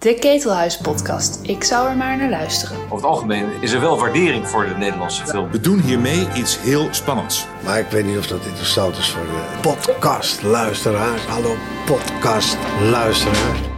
[0.00, 1.38] De Ketelhuis podcast.
[1.42, 2.76] Ik zou er maar naar luisteren.
[2.76, 5.50] Over het algemeen is er wel waardering voor de Nederlandse film.
[5.50, 7.46] We doen hiermee iets heel spannends.
[7.64, 11.24] Maar ik weet niet of dat interessant is voor de podcastluisteraars.
[11.24, 11.54] Hallo
[11.86, 13.69] podcastluisteraars.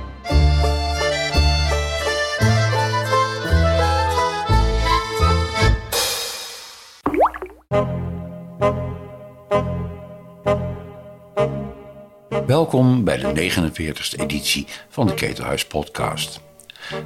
[12.52, 16.40] Welkom bij de 49e editie van de Ketelhuis Podcast.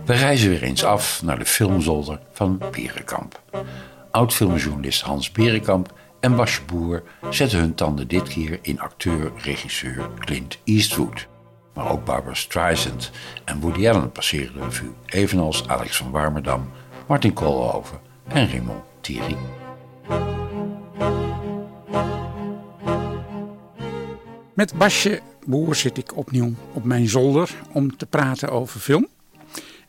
[0.04, 3.42] We reizen weer eens af naar de filmzolder van Berenkamp.
[4.10, 11.26] Oud-filmjournalist Hans Berenkamp en Basje Boer zetten hun tanden dit keer in acteur-regisseur Clint Eastwood.
[11.74, 13.10] Maar ook Barbara Streisand
[13.44, 16.70] en Woody Allen passeren de revue, evenals Alex van Warmerdam,
[17.06, 19.36] Martin Koolhoven en Raymond Thierry.
[24.54, 29.08] Met Basje Boer zit ik opnieuw op mijn zolder om te praten over film.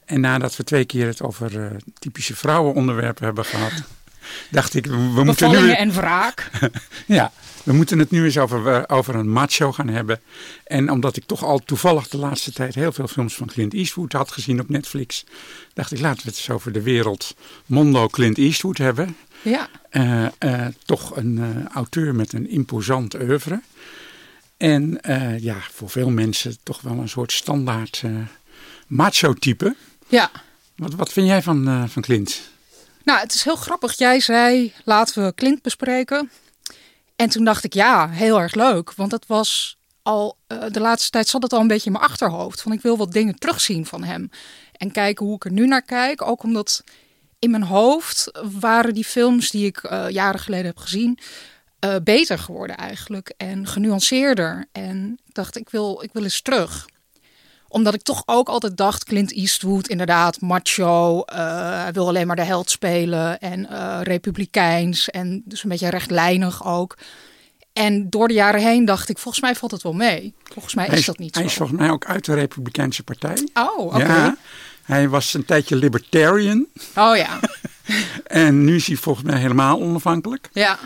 [0.06, 1.66] En nadat we twee keer het over uh,
[2.00, 3.72] typische vrouwenonderwerpen hebben gehad,
[4.52, 5.72] dacht ik, we, moeten nu...
[5.72, 6.50] en wraak.
[7.06, 7.32] ja,
[7.64, 10.20] we moeten het nu eens over, uh, over een macho gaan hebben.
[10.64, 14.12] En omdat ik toch al toevallig de laatste tijd heel veel films van Clint Eastwood
[14.12, 15.26] had gezien op Netflix,
[15.74, 19.16] dacht ik, laten we het eens over de wereld Mondo Clint Eastwood hebben.
[19.42, 19.70] Ja.
[19.92, 23.62] Uh, toch een auteur met een imposant oeuvre.
[24.58, 28.18] En uh, ja, voor veel mensen toch wel een soort standaard uh,
[28.88, 29.76] macho-type.
[30.08, 30.32] Ja.
[30.76, 32.42] Wat, wat vind jij van, uh, van Clint?
[33.04, 33.98] Nou, het is heel grappig.
[33.98, 36.32] Jij zei, laten we Clint bespreken.
[37.16, 38.94] En toen dacht ik, ja, heel erg leuk.
[38.94, 42.62] Want het was al, de laatste tijd zat het al een beetje in mijn achterhoofd.
[42.62, 44.30] Van ik wil wat dingen terugzien van hem.
[44.72, 46.22] En kijken hoe ik er nu naar kijk.
[46.22, 46.84] Ook omdat
[47.40, 51.20] in mijn hoofd waren die films die ik jaren geleden heb gezien
[51.86, 53.34] uh, beter geworden eigenlijk.
[53.38, 54.66] En genuanceerder.
[54.72, 56.86] En ik dacht, ik wil, ik wil eens terug.
[57.68, 61.18] Omdat ik toch ook altijd dacht, Clint Eastwood, inderdaad, macho.
[61.18, 63.40] Uh, hij wil alleen maar de held spelen.
[63.40, 65.10] En uh, republikeins.
[65.10, 66.98] En dus een beetje rechtlijnig ook.
[67.74, 70.34] En door de jaren heen dacht ik, volgens mij valt het wel mee.
[70.44, 71.50] Volgens mij is, is dat niet hij zo.
[71.50, 73.48] Hij is volgens mij ook uit de Republikeinse Partij.
[73.54, 73.96] Oh, oké.
[73.96, 74.08] Okay.
[74.08, 74.38] Ja,
[74.84, 76.68] hij was een tijdje libertarian.
[76.96, 77.40] Oh ja.
[78.24, 80.50] en nu is hij volgens mij helemaal onafhankelijk.
[80.52, 80.80] Ja.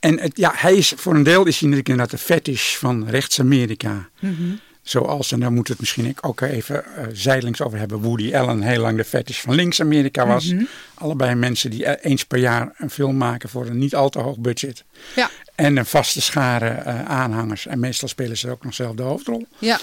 [0.00, 3.08] En het, ja, hij is, voor een deel is hij natuurlijk inderdaad de fetish van
[3.08, 4.08] rechts-Amerika.
[4.20, 4.60] Mm -hmm.
[4.82, 8.62] Zoals, en daar moeten we het misschien ook even uh, zijdelings over hebben, Woody Allen
[8.62, 10.44] heel lang de fetish van links-Amerika was.
[10.44, 10.68] Mm -hmm.
[10.94, 14.38] Allebei mensen die eens per jaar een film maken voor een niet al te hoog
[14.38, 14.84] budget.
[15.16, 15.30] Ja.
[15.54, 17.66] En een vaste schare uh, aanhangers.
[17.66, 19.46] En meestal spelen ze ook nog zelf de hoofdrol.
[19.58, 19.78] Ja.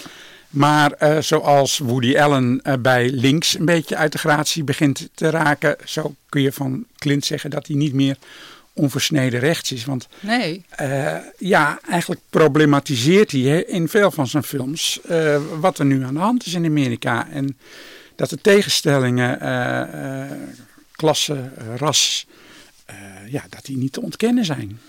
[0.49, 5.29] Maar uh, zoals Woody Allen uh, bij links een beetje uit de gratie begint te
[5.29, 8.17] raken, zo kun je van Clint zeggen dat hij niet meer
[8.75, 9.85] onversneden rechts is.
[9.85, 10.65] Want nee.
[10.81, 16.13] uh, ja, eigenlijk problematiseert hij in veel van zijn films uh, wat er nu aan
[16.13, 17.27] de hand is in Amerika.
[17.29, 17.57] En
[18.15, 20.37] dat de tegenstellingen, uh,
[20.91, 22.27] klasse, ras,
[23.27, 24.79] ja, dat die niet te ontkennen zijn.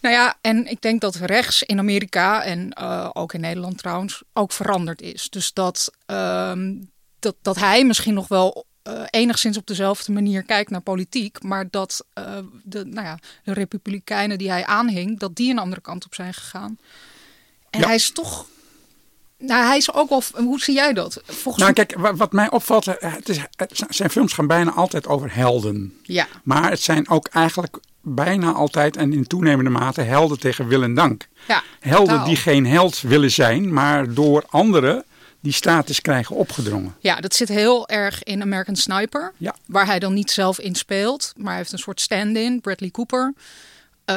[0.00, 2.76] Nou ja, en ik denk dat rechts in Amerika en
[3.12, 5.30] ook in Nederland trouwens ook veranderd is.
[5.30, 6.74] Dus dat, ehm,
[7.18, 11.68] dat, dat hij misschien nog wel uh, enigszins op dezelfde manier kijkt naar politiek, maar
[11.70, 16.04] dat uh, de, nou ja, de republikeinen die hij aanhing, dat die een andere kant
[16.04, 16.78] op zijn gegaan.
[17.70, 17.86] En ja.
[17.86, 18.46] hij is toch.
[19.38, 20.22] Nou, hij is ook wel.
[20.34, 21.22] Hoe zie jij dat?
[21.24, 25.34] Volgens nou, kijk, wat, mij opvalt, het is, het, zijn films gaan bijna altijd over
[25.34, 25.98] helden.
[26.02, 26.26] Ja.
[26.42, 30.94] Maar het zijn ook eigenlijk bijna altijd en in toenemende mate helden tegen wil en
[30.94, 31.28] dank.
[31.48, 32.26] Ja, helden totaal.
[32.26, 35.04] die geen held willen zijn, maar door anderen
[35.40, 36.94] die status krijgen opgedrongen.
[37.00, 39.32] Ja, dat zit heel erg in American Sniper.
[39.36, 39.54] Ja.
[39.66, 41.32] Waar hij dan niet zelf in speelt.
[41.36, 43.34] Maar hij heeft een soort stand-in, Bradley Cooper.
[44.10, 44.16] Uh,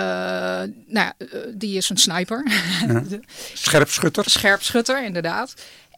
[0.87, 2.51] nou, uh, die is een sniper.
[2.87, 3.03] Ja.
[3.53, 4.29] Scherpschutter.
[4.29, 5.53] Scherpschutter, inderdaad.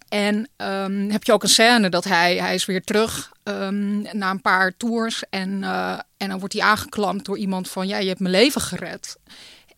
[0.10, 4.30] En um, heb je ook een scène dat hij, hij is weer terug um, na
[4.30, 5.24] een paar tours.
[5.30, 7.88] En, uh, en dan wordt hij aangeklampt door iemand van...
[7.88, 9.18] ja, je hebt mijn leven gered.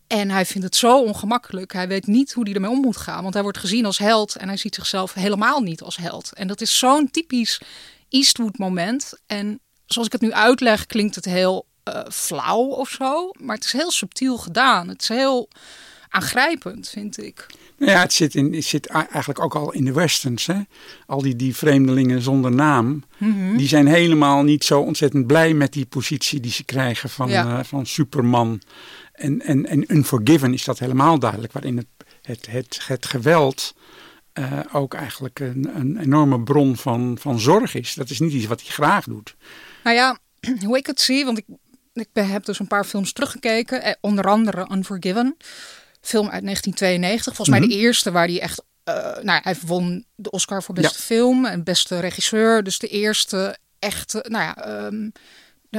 [0.08, 1.74] En hij vindt het zo ongemakkelijk.
[1.74, 3.22] Hij weet niet hoe hij ermee om moet gaan.
[3.22, 6.34] Want hij wordt gezien als held en hij ziet zichzelf helemaal niet als held.
[6.34, 7.62] En dat is zo'n typisch
[8.10, 9.14] Eastwood moment.
[9.26, 13.32] En zoals ik het nu uitleg, klinkt het heel uh, flauw of zo.
[13.40, 14.88] Maar het is heel subtiel gedaan.
[14.88, 15.50] Het is heel
[16.10, 17.46] aangrijpend, vind ik.
[17.78, 20.46] Ja, het zit, in, het zit eigenlijk ook al in de westerns.
[20.46, 20.60] Hè?
[21.06, 23.04] Al die, die vreemdelingen zonder naam.
[23.18, 23.58] Mhm.
[23.58, 27.58] Die zijn helemaal niet zo ontzettend blij met die positie die ze krijgen van, ja.
[27.58, 28.62] uh, van Superman.
[29.18, 31.54] En, en, en Unforgiven is dat helemaal duidelijk.
[31.54, 31.88] Waarin het,
[32.22, 33.76] het, het, het geweld
[34.34, 37.94] uh, ook eigenlijk een, een enorme bron van, van zorg is.
[37.94, 39.36] Dat is niet iets wat hij graag doet.
[39.84, 40.18] Nou ja,
[40.66, 41.46] hoe ik het zie, want ik,
[41.94, 43.84] ik heb dus een paar films teruggekeken.
[43.84, 45.38] Eh, onder andere Unforgiven.
[46.02, 47.36] Film uit 1992.
[47.36, 47.68] Volgens Mhm.
[47.68, 51.46] mij de eerste waar hij echt eh, nou, hij won de Oscar voor beste film
[51.46, 52.64] en beste regisseur.
[52.64, 55.10] Dus de eerste echte, nou ja, ehm,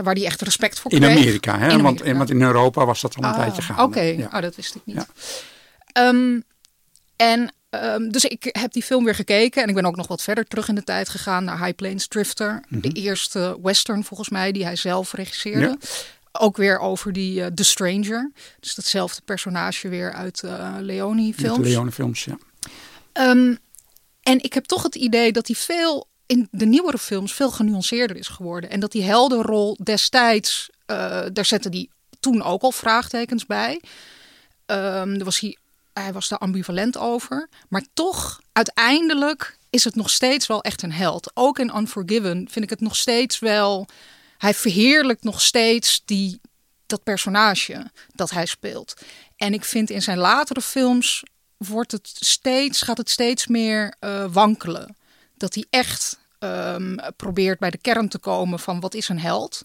[0.03, 1.17] waar die echt respect voor In kreeg.
[1.17, 1.71] Amerika, hè?
[1.71, 2.19] In Want, Amerika.
[2.19, 3.83] want in Europa was dat al een Ah, tijdje gaande.
[3.83, 4.27] Oké, Ja.
[4.33, 4.97] oh, dat wist ik niet.
[4.97, 5.07] Ja.
[5.93, 6.41] Ehm,
[7.17, 10.23] en ehm, dus ik heb die film weer gekeken en ik ben ook nog wat
[10.23, 12.65] verder terug in de tijd gegaan naar High Plains Drifter.
[12.69, 15.67] De eerste western volgens mij die hij zelf regisseerde.
[15.67, 15.77] Ja.
[16.33, 18.33] Ook weer over die eh, The Stranger.
[18.61, 21.69] Dus datzelfde personage weer uit eh Leone films.
[21.69, 22.39] Leone films, ja.
[23.13, 23.55] Ehm,
[24.23, 28.17] en ik heb toch het idee dat hij veel in de nieuwere films veel genuanceerder
[28.17, 28.71] is geworden.
[28.71, 31.89] En dat die heldenrol destijds, eh, daar zette hij
[32.21, 33.83] toen ook al vraagtekens bij.
[34.67, 35.57] Daar was hij,
[35.93, 37.49] hij was daar ambivalent over.
[37.69, 41.31] Maar toch, uiteindelijk is het nog steeds wel echt een held.
[41.35, 43.87] Ook in Unforgiven vind ik het nog steeds wel...
[44.39, 46.41] Hij verheerlijkt nog steeds die,
[46.87, 48.95] dat personage dat hij speelt.
[49.37, 51.23] En ik vind in zijn latere films
[51.57, 54.97] wordt het steeds, gaat het steeds meer eh, wankelen.
[55.39, 59.63] Dat hij echt ehm, probeert bij de kern te komen van wat is een held.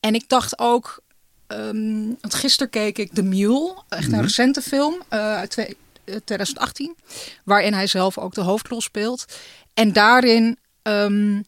[0.00, 1.02] En ik dacht ook,
[1.46, 6.16] ehm, want gisteren keek ik The Mule, echt een recente film eh, uit twee- eh,
[6.24, 6.96] 2018,
[7.44, 9.24] waarin hij zelf ook de hoofdrol speelt.
[9.74, 11.40] En daarin ehm,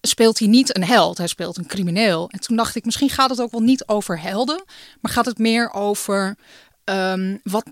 [0.00, 2.28] speelt hij niet een held, hij speelt een crimineel.
[2.30, 4.64] En toen dacht ik, misschien gaat het ook wel niet over helden,
[5.00, 6.36] maar gaat het meer over
[7.42, 7.64] wat.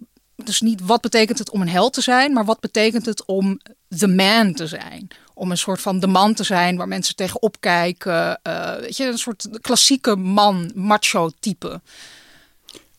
[0.44, 3.60] Dus niet wat betekent het om een held te zijn, maar wat betekent het om
[3.98, 5.08] the man te zijn?
[5.34, 8.40] Om een soort van de man te zijn waar mensen tegenop kijken.
[8.42, 11.80] eh, weet je, een soort klassieke man, macho type.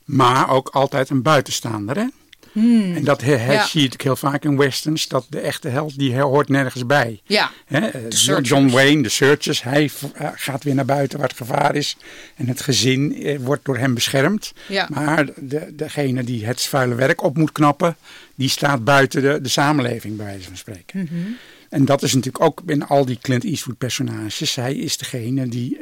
[0.03, 2.05] Maar ook altijd een buitenstaander, hè?
[2.57, 3.31] En dat Hmm.
[3.31, 3.37] Ja.
[3.37, 5.07] zie je natuurlijk heel vaak in westerns.
[5.07, 7.21] Dat de echte held, die hoort nergens bij.
[7.23, 7.83] Ja, eh.
[8.41, 11.97] John Wayne, de Searchers, hij eh, gaat weer naar buiten waar het gevaar is.
[12.35, 14.53] En het gezin eh, wordt door hem beschermd.
[14.67, 14.87] Ja.
[14.91, 17.95] Maar de, degene die het vuile werk op moet knappen,
[18.35, 20.99] die staat buiten de, de samenleving, bij wijze van spreken.
[20.99, 21.31] Mhm.
[21.69, 24.55] En dat is natuurlijk ook in al die Clint Eastwood personages.
[24.55, 25.77] Hij is degene die,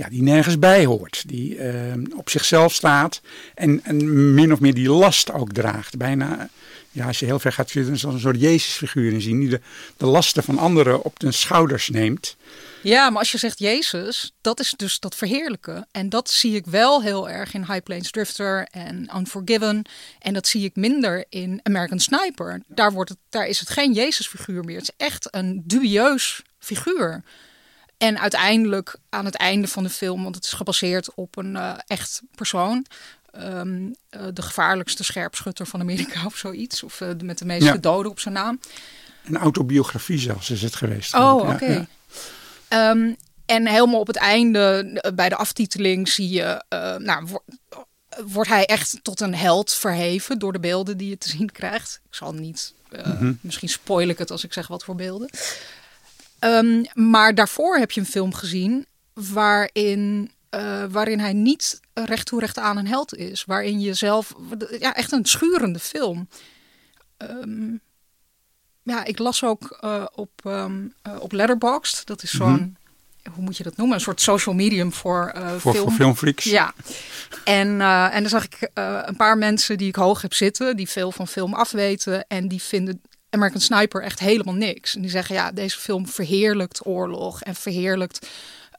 [0.00, 1.22] ja, die nergens bij hoort.
[1.26, 3.20] Die eh, op zichzelf staat
[3.54, 5.96] en, en min of meer die last ook draagt.
[5.96, 6.48] Bijna,
[6.90, 9.40] ja, als je heel ver gaat zitten, zoals een soort Jezusfiguur in zien.
[9.40, 9.60] Die de,
[9.96, 12.36] de lasten van anderen op de schouders neemt.
[12.82, 15.86] Ja, maar als je zegt Jezus, dat is dus dat verheerlijken.
[15.90, 19.82] En dat zie ik wel heel erg in High Plains Drifter en Unforgiven.
[20.18, 22.62] En dat zie ik minder in American Sniper.
[22.66, 24.78] Daar, wordt het, daar is het geen Jezusfiguur meer.
[24.78, 27.22] Het is echt een dubieus figuur.
[28.00, 31.72] En uiteindelijk aan het einde van de film, want het is gebaseerd op een eh,
[31.86, 32.86] echt persoon.
[33.30, 36.82] ehm, eh, de gevaarlijkste scherpschutter van Amerika of zoiets.
[36.82, 37.76] Of eh, met de meeste Ja.
[37.76, 38.60] doden op zijn naam.
[39.24, 41.14] Een autobiografie zelfs is het geweest.
[41.14, 41.66] Oh, oké.
[41.72, 41.86] ja.
[42.68, 43.12] Ehm,
[43.46, 46.64] en helemaal op het einde, bij de aftiteling, zie je,
[46.98, 47.44] nou, wo-
[48.26, 52.00] wordt hij echt tot een held verheven door de beelden die je te zien krijgt.
[52.08, 55.30] Ik zal niet, eh, misschien spoil ik het als ik zeg wat voor beelden.
[56.40, 62.40] Ehm, maar daarvoor heb je een film gezien waarin, eh, waarin hij niet recht toe
[62.40, 63.44] recht aan een held is.
[63.44, 64.34] Waarin je zelf,
[64.78, 66.28] ja, echt een schurende film.
[67.16, 67.72] Ehm,
[68.82, 70.66] ja, ik las ook eh, op, eh,
[71.18, 72.06] op Letterboxd.
[72.06, 72.76] Dat is zo'n,
[73.34, 73.94] hoe moet je dat noemen?
[73.96, 75.84] Een soort social medium voor, Voor, film.
[75.84, 76.44] voor filmfreaks.
[76.44, 76.74] Ja,
[77.44, 78.70] en, eh, en dan zag ik
[79.04, 82.26] een paar mensen die ik hoog heb zitten, die veel van film afweten.
[82.26, 84.94] En die vinden American Sniper echt helemaal niks.
[84.94, 88.28] En die zeggen, ja, deze film verheerlijkt oorlog en verheerlijkt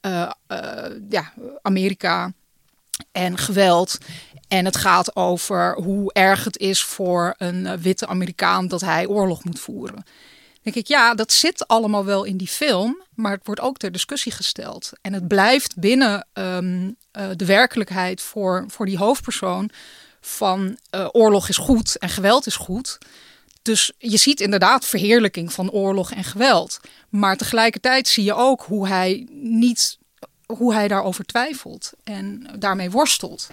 [0.01, 2.33] eh, eh, ja, Amerika
[3.11, 3.97] en geweld.
[4.47, 9.07] En het gaat over hoe erg het is voor een eh, witte Amerikaan dat hij
[9.07, 9.95] oorlog moet voeren.
[9.95, 13.77] Dan denk ik, ja, dat zit allemaal wel in die film, maar het wordt ook
[13.77, 14.91] ter discussie gesteld.
[15.01, 19.69] En het blijft binnen ehm, eh, de werkelijkheid voor, voor die hoofdpersoon
[20.21, 20.77] van
[21.11, 22.97] oorlog is goed en geweld is goed.
[23.61, 26.79] Dus je ziet inderdaad verheerlijking van oorlog en geweld.
[27.09, 29.99] Maar tegelijkertijd zie je ook hoe hij niet
[30.55, 33.49] hoe hij daarover twijfelt en daarmee worstelt.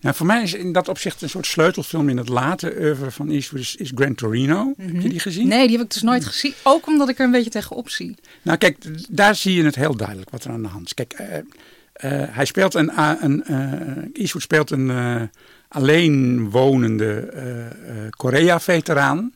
[0.00, 3.30] Nou, voor mij is in dat opzicht een soort sleutelfilm in het late oeuvre van
[3.30, 4.74] Eastwood is, is Gran Torino.
[4.76, 5.48] Heb je die gezien?
[5.48, 6.52] Nee, die heb ik dus nooit gezien.
[6.62, 8.14] Ook omdat ik er een beetje tegenop zie.
[8.42, 8.76] Nou kijk,
[9.08, 10.94] daar zie je het heel duidelijk wat er aan de hand is.
[10.94, 11.42] Kijk, eh,
[12.10, 12.90] hij speelt een,
[14.12, 15.30] Eastwood speelt een
[15.68, 17.32] alleen wonende
[18.16, 19.32] Korea-veteraan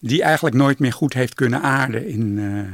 [0.00, 2.72] die eigenlijk nooit meer goed heeft kunnen aarden in, eh,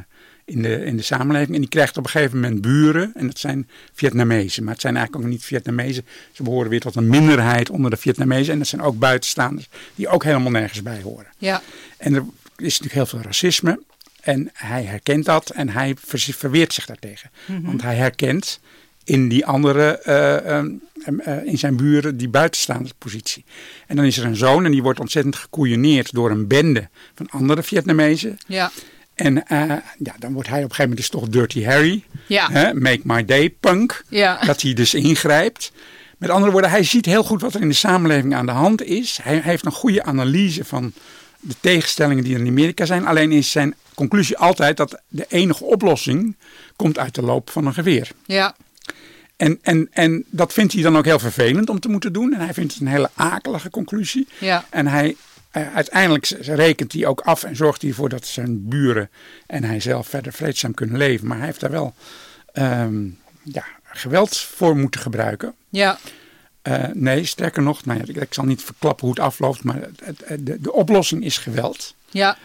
[0.54, 1.54] in, de, in de samenleving.
[1.54, 4.62] En die krijgt op een gegeven moment buren en dat zijn Vietnamezen.
[4.64, 6.06] Maar het zijn eigenlijk ook niet Vietnamezen.
[6.32, 8.52] Ze behoren weer tot een minderheid onder de Vietnamezen.
[8.52, 11.26] En dat zijn ook buitenstaanders die ook helemaal nergens bij horen.
[11.38, 11.62] Ja,
[11.96, 12.24] En er
[12.56, 13.80] is natuurlijk heel veel racisme.
[14.20, 17.30] En hij herkent dat en hij ver- verweert zich daartegen.
[17.62, 18.60] Want hij herkent,
[19.04, 20.68] in die andere, eh, ehm,
[21.04, 23.44] em, eh, in zijn buren, die buitenstaande positie.
[23.86, 27.30] En dan is er een zoon en die wordt ontzettend gekoeioneerd door een bende van
[27.30, 28.38] andere Vietnamezen.
[28.46, 28.70] Ja.
[29.14, 29.58] En eh,
[29.98, 32.04] ja, dan wordt hij op een gegeven moment dus toch Dirty Harry.
[32.26, 32.50] Ja.
[32.50, 34.04] Hè, make my day punk.
[34.08, 34.40] Ja.
[34.44, 35.72] Dat hij dus ingrijpt.
[36.18, 38.82] Met andere woorden, hij ziet heel goed wat er in de samenleving aan de hand
[38.82, 39.18] is.
[39.22, 40.92] Hij, hij heeft een goede analyse van
[41.40, 43.06] de tegenstellingen die er in Amerika zijn.
[43.06, 46.36] Alleen is zijn conclusie altijd dat de enige oplossing
[46.76, 48.10] komt uit de loop van een geweer.
[48.26, 48.54] Ja.
[49.36, 52.32] En, en, en dat vindt hij dan ook heel vervelend om te moeten doen.
[52.34, 54.28] En hij vindt het een hele akelige conclusie.
[54.38, 54.64] Ja.
[54.70, 55.16] En hij,
[55.50, 59.10] eh, uiteindelijk rekent hij ook af en zorgt hij ervoor dat zijn buren
[59.46, 61.26] en hij zelf verder vreedzaam kunnen leven.
[61.26, 61.94] Maar hij heeft daar wel
[62.52, 63.04] ehm,
[63.42, 65.54] ja, geweld voor moeten gebruiken.
[65.68, 65.98] Ja.
[66.62, 69.80] Eh, nee, sterker nog, nou ja, ik, ik zal niet verklappen hoe het afloopt, maar
[69.80, 71.94] het, het- de, de oplossing is geweld.
[72.10, 72.36] Ja.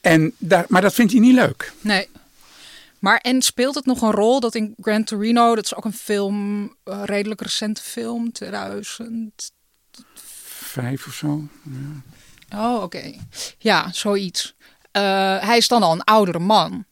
[0.00, 1.72] En daar, maar dat vindt hij niet leuk.
[1.80, 2.08] Nee.
[3.04, 5.92] Maar en speelt het nog een rol dat in Gran Torino, dat is ook een
[5.92, 9.52] film, een redelijk recente film, 2000.
[10.54, 11.48] Vijf of zo.
[12.54, 13.14] Oh, oké.
[13.58, 14.54] Ja, zoiets.
[14.90, 15.02] Eh,
[15.40, 16.84] hij is dan al een oudere man.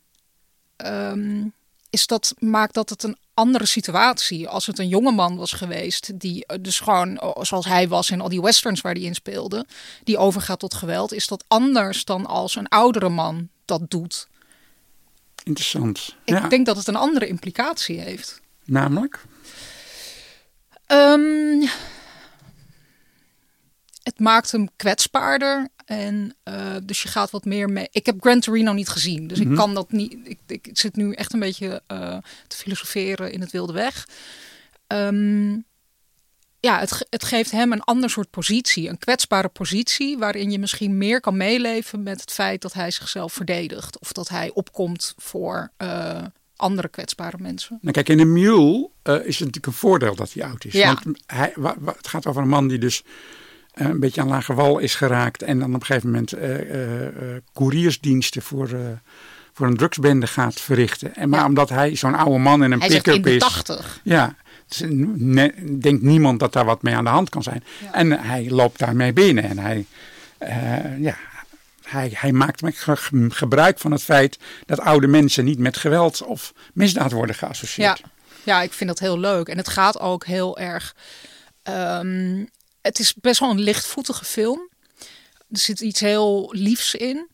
[0.76, 1.44] Ehm,
[1.90, 6.20] is dat, maakt dat het een andere situatie als het een jonge man was geweest,
[6.20, 9.66] die eh, dus gewoon zoals hij was in al die westerns waar hij in speelde,
[10.04, 14.30] die overgaat tot geweld, is dat anders dan als een oudere man dat doet?
[15.42, 16.16] Interessant.
[16.24, 18.40] Ik ja, denk dat het een andere implicatie heeft.
[18.64, 19.20] namelijk.
[20.86, 21.66] Ehm,
[24.02, 25.68] het maakt hem kwetsbaarder.
[25.84, 27.88] En eh, dus je gaat wat meer mee.
[27.90, 30.16] Ik heb Gran Torino niet gezien, dus ik kan dat niet.
[30.24, 34.08] Ik, ik zit nu echt een beetje eh, te filosoferen in het wilde weg.
[34.86, 35.58] Ehm,
[36.64, 40.98] ja, het, het geeft hem een ander soort positie, een kwetsbare positie, waarin je misschien
[40.98, 45.70] meer kan meeleven met het feit dat hij zichzelf verdedigt of dat hij opkomt voor
[45.76, 46.22] eh,
[46.56, 47.78] andere kwetsbare mensen.
[47.80, 50.72] Nou, kijk, in de Mule eh, is het natuurlijk een voordeel dat hij oud is.
[50.72, 50.98] Ja.
[51.02, 53.02] Want hij, wa- wa- het gaat over een man die dus
[53.72, 55.42] eh, een beetje aan lage wal is geraakt.
[55.42, 56.32] En dan op een gegeven moment
[57.52, 58.68] couriersdiensten voor,
[59.52, 61.14] voor een drugsbende gaat verrichten.
[61.14, 61.46] En maar Ja.
[61.46, 63.42] omdat hij zo'n oude man in een Hij zegt in pick-up de is.
[63.42, 64.00] tachtig.
[64.04, 64.36] Ja,
[64.80, 67.64] ne- denkt niemand dat daar wat mee aan de hand kan zijn.
[67.92, 69.44] En hij loopt daarmee binnen.
[69.44, 69.86] En hij,
[70.38, 71.16] eh, ja,
[71.82, 76.52] hij, hij maakt ge- gebruik van het feit dat oude mensen niet met geweld of
[76.74, 77.98] misdaad worden geassocieerd.
[77.98, 78.04] Ja,
[78.44, 79.48] ja, ik vind dat heel leuk.
[79.48, 80.94] En het gaat ook heel erg.
[81.62, 82.44] ehm,
[82.82, 84.68] het is best wel een lichtvoetige film.
[85.50, 87.28] Er zit iets heel liefs in.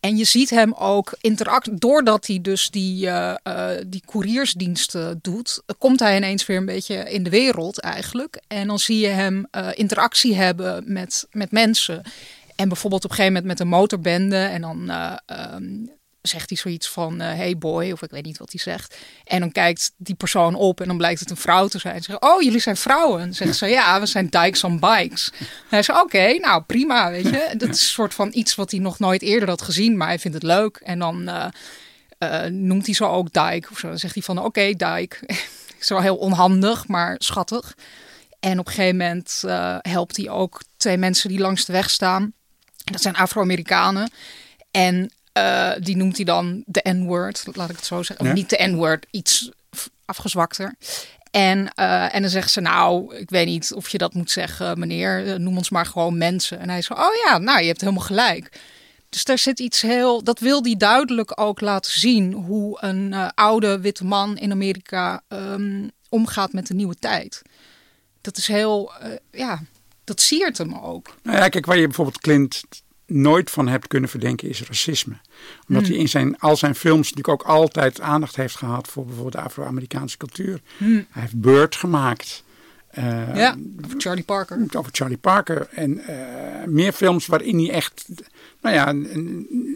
[0.00, 1.80] En je ziet hem ook interact.
[1.80, 7.10] Doordat hij dus die, eh, die couriersdiensten doet, eh, komt hij ineens weer een beetje
[7.10, 8.40] in de wereld eigenlijk.
[8.46, 12.02] En dan zie je hem interactie hebben met, met mensen.
[12.60, 14.36] En bijvoorbeeld op een gegeven moment met een motorbende.
[14.36, 15.86] En dan eh, ehm,
[16.22, 18.96] zegt hij zoiets van eh, hey boy, of ik weet niet wat hij zegt.
[19.24, 22.02] En dan kijkt die persoon op en dan blijkt het een vrouw te zijn.
[22.02, 23.18] Ze zegt, oh, jullie zijn vrouwen.
[23.18, 25.30] En dan zegt ze, ja, we zijn dykes on bikes.
[25.38, 27.50] En hij zegt, oké, nou prima, weet je.
[27.56, 30.18] Dat is een soort van iets wat hij nog nooit eerder had gezien, maar hij
[30.18, 30.76] vindt het leuk.
[30.76, 31.46] En dan eh,
[32.18, 33.88] eh, noemt hij zo ook dyke of zo.
[33.88, 35.16] Dan zegt hij van, oké, dyke.
[35.80, 37.76] is wel heel onhandig, maar schattig.
[38.40, 39.42] En op een gegeven moment
[39.82, 42.32] helpt hij ook twee mensen die langs de weg staan.
[42.84, 44.10] Dat zijn Afro-Amerikanen.
[44.70, 48.24] En eh, die noemt hij dan de N-word, laat ik het zo zeggen.
[48.26, 48.30] Ja.
[48.32, 49.50] Of niet de N-word, iets
[50.04, 50.74] afgezwakter.
[51.30, 54.78] En, eh, en dan zegt ze, nou, ik weet niet of je dat moet zeggen,
[54.78, 55.26] meneer.
[55.26, 56.58] eh, Noem ons maar gewoon mensen.
[56.58, 58.60] En hij zo, oh ja, nou, je hebt helemaal gelijk.
[59.08, 62.32] Dus daar zit iets heel, dat wil hij duidelijk ook laten zien.
[62.32, 67.42] Hoe een oude witte man in Amerika ehm, omgaat met de nieuwe tijd.
[68.20, 68.92] Dat is heel,
[69.30, 69.60] ja,
[70.04, 71.14] dat siert hem ook.
[71.22, 72.60] Nou ja, kijk, waar je bijvoorbeeld Clint
[73.10, 75.14] nooit van hebt kunnen verdenken is racisme.
[75.68, 75.92] Omdat Hmm.
[75.92, 79.40] hij in zijn, al zijn films natuurlijk ook altijd aandacht heeft gehad voor bijvoorbeeld de
[79.40, 80.60] Afro-Amerikaanse cultuur.
[80.78, 82.44] Hij heeft Bird gemaakt.
[82.90, 83.34] eh, Hmm.
[83.34, 83.56] ja,
[83.98, 84.66] Charlie Parker.
[84.76, 85.68] Over Charlie Parker.
[85.70, 88.04] En eh, meer films waarin hij echt,
[88.60, 88.94] nou ja,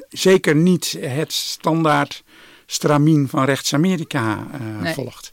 [0.09, 2.25] zeker niet het standaard
[2.67, 4.95] stramien van rechts-Amerika eh, Nee.
[4.95, 5.33] volgt.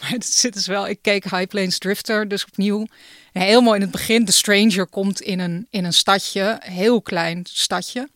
[0.00, 0.88] Maar het zit dus wel.
[0.88, 2.86] Ik keek High Plains Drifter dus opnieuw.
[3.32, 4.24] En helemaal in het begin.
[4.24, 6.60] De Stranger komt in een, in een stadje.
[6.62, 8.08] Heel klein stadje.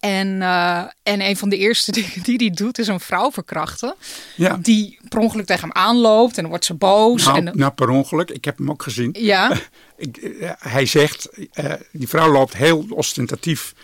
[0.00, 3.94] En, eh, en een van de eerste dingen die hij doet is een vrouw verkrachten.
[4.36, 4.58] Ja.
[4.62, 6.34] Die per ongeluk tegen hem aanloopt.
[6.36, 7.24] En dan wordt ze boos.
[7.24, 8.30] Nou, en, nou, per ongeluk.
[8.30, 9.14] Ik heb hem ook gezien.
[9.18, 9.56] ja,
[9.96, 13.74] Ik, eh, hij zegt, eh, die vrouw loopt heel ostentatief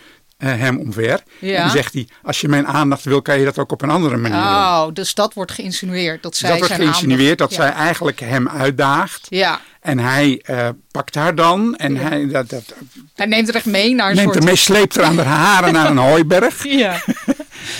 [0.46, 1.22] hem omver.
[1.38, 1.54] Ja.
[1.56, 3.90] En dan zegt hij, als je mijn aandacht wil, kan je dat ook op een
[3.90, 4.46] andere manier doen.
[4.46, 6.22] oh, dus dat wordt geïnsinueerd.
[6.22, 9.26] Dat zij dat wordt geïnsinueerd dat zij eigenlijk hem uitdaagt.
[9.28, 9.60] Ja.
[9.80, 12.74] En hij eh, pakt haar dan en hij dat, dat,
[13.14, 14.38] hij neemt er echt mee naar een neemt soort...
[14.38, 16.64] ermee, sleept er aan de haren naar een hooiberg.
[16.64, 17.02] Ja,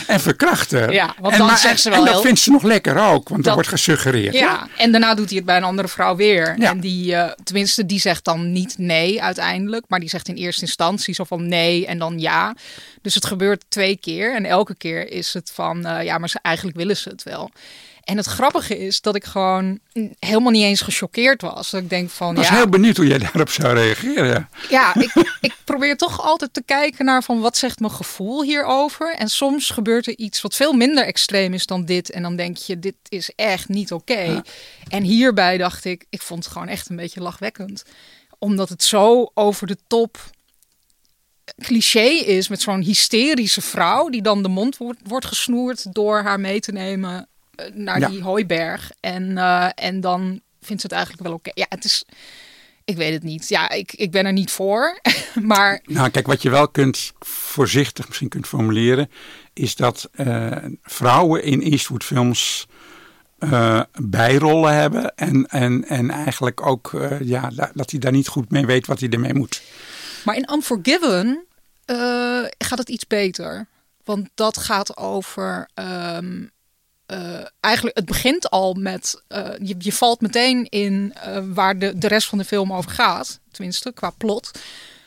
[0.07, 0.93] en verkrachten.
[0.93, 2.97] Ja, want en, dan maar- zegt ze wel En dat heel- vindt ze nog lekker
[2.97, 4.35] ook, want Dat- dat wordt gesuggereerd.
[4.35, 6.55] Ja, en daarna doet hij het bij een andere vrouw weer.
[6.59, 6.71] Ja.
[6.71, 9.85] En die, eh, tenminste, die zegt dan niet nee uiteindelijk.
[9.89, 12.55] Maar die zegt in eerste instantie zo van nee en dan ja.
[13.03, 14.35] Dus het gebeurt twee keer.
[14.35, 17.51] En elke keer is het van eh, ja, maar ze, eigenlijk willen ze het wel.
[18.03, 19.79] En het grappige is dat ik gewoon
[20.19, 21.71] helemaal niet eens gechoqueerd was.
[21.71, 24.49] Dat ik denk van Ik was ja, heel benieuwd hoe jij daarop zou reageren.
[24.69, 29.15] ja, ik, ik probeer toch altijd te kijken naar van wat zegt mijn gevoel hierover.
[29.15, 32.11] En soms gebeurt er iets wat veel minder extreem is dan dit.
[32.11, 34.43] En dan denk je, dit is echt niet oké.
[34.89, 37.83] En hierbij dacht ik, ik vond het gewoon echt een beetje lachwekkend.
[38.39, 40.19] Omdat het zo over de top
[41.63, 44.09] cliché is met zo'n hysterische vrouw...
[44.09, 47.27] die dan de mond wordt, wordt gesnoerd door haar mee te nemen
[47.75, 48.09] naar Ja.
[48.09, 48.91] die hooiberg.
[49.01, 51.51] En, eh, en dan vindt ze het eigenlijk wel oké.
[51.55, 52.05] Ja, het is...
[52.85, 53.49] Ik weet het niet.
[53.49, 55.01] Ja, ik, ik ben er niet voor.
[55.43, 59.11] maar Nou, kijk, wat je wel kunt voorzichtig misschien kunt formuleren,
[59.53, 62.67] is dat eh, vrouwen in Eastwood films
[63.39, 68.29] eh, bijrollen hebben en, en, en eigenlijk ook eh, ja, da- dat hij daar niet
[68.29, 69.63] goed mee weet wat hij ermee moet.
[70.25, 71.45] Maar in Unforgiven
[71.85, 71.97] eh,
[72.59, 73.67] gaat het iets beter.
[74.05, 75.69] Want dat gaat over.
[75.75, 76.45] ehm,
[77.13, 79.23] eh, eigenlijk, het begint al met.
[79.29, 82.91] eh, je, je valt meteen in eh, waar de, de rest van de film over
[82.91, 83.41] gaat.
[83.51, 84.51] Tenminste, qua plot.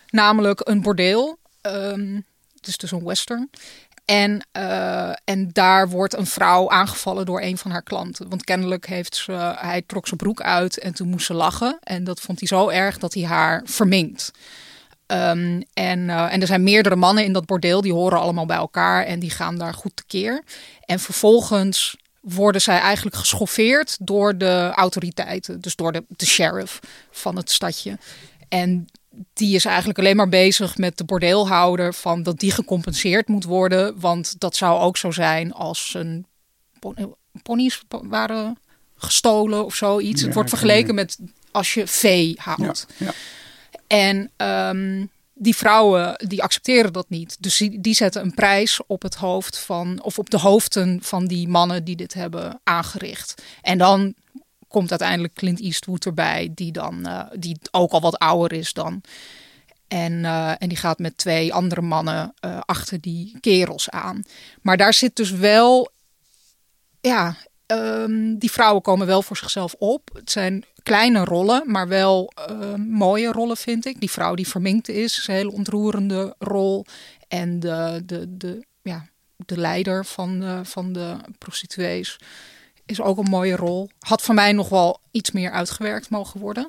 [0.10, 1.38] Namelijk een bordeel.
[1.62, 2.16] ehm,
[2.56, 3.50] het is dus een western.
[4.06, 4.48] En,
[5.24, 8.30] en daar wordt een vrouw aangevallen door een van haar klanten.
[8.30, 11.78] Want kennelijk heeft ze, hij trok zijn broek uit en toen moest ze lachen.
[11.84, 14.32] En dat vond hij zo erg dat hij haar verminkt.
[15.06, 18.58] Ehm, en, eh, en er zijn meerdere mannen in dat bordeel, die horen allemaal bij
[18.58, 20.44] elkaar en die gaan daar goed tekeer.
[20.86, 26.80] En vervolgens worden zij eigenlijk geschoffeerd door de autoriteiten, dus door de, de sheriff
[27.12, 27.98] van het stadje.
[28.50, 28.88] En
[29.34, 34.00] die is eigenlijk alleen maar bezig met de bordeelhouder van dat die gecompenseerd moet worden,
[34.00, 36.26] want dat zou ook zo zijn als een
[36.80, 38.58] pon- ponies waren
[38.96, 40.20] gestolen of zoiets.
[40.20, 41.18] Ja, het wordt vergeleken met
[41.52, 42.86] als je vee houdt.
[42.98, 43.14] Ja, ja.
[43.88, 47.38] En ehm, die vrouwen die accepteren dat niet.
[47.39, 51.25] Dus die, die zetten een prijs op het hoofd van, of op de hoofden van
[51.25, 53.44] die mannen die dit hebben aangericht.
[53.62, 54.13] En dan
[54.68, 59.02] komt uiteindelijk Clint Eastwood erbij, die dan eh, die ook al wat ouder is dan.
[59.88, 64.24] En, eh, en die gaat met twee andere mannen eh, achter die kerels aan.
[64.62, 65.91] Maar daar zit dus wel,
[67.02, 70.10] ja, ehm, die vrouwen komen wel voor zichzelf op.
[70.13, 74.00] Het zijn kleine rollen, maar wel ehm, mooie rollen vind ik.
[74.00, 76.86] Die vrouw die verminkt is, is een hele ontroerende rol.
[77.28, 79.08] En de, de, de, ja,
[79.45, 82.19] de leider van de, van de prostituees
[82.86, 83.89] is ook een mooie rol.
[84.00, 86.67] Had voor mij nog wel iets meer uitgewerkt mogen worden.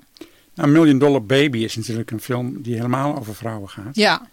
[0.55, 3.97] Nou, Million Dollar Baby is natuurlijk een film die helemaal over vrouwen gaat.
[3.97, 4.29] Ja,